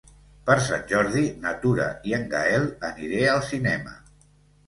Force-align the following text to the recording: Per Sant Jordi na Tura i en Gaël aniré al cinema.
Per 0.45 0.53
Sant 0.67 0.85
Jordi 0.91 1.21
na 1.43 1.51
Tura 1.65 1.85
i 2.11 2.15
en 2.19 2.25
Gaël 2.31 2.65
aniré 2.89 3.19
al 3.35 3.43
cinema. 3.51 3.93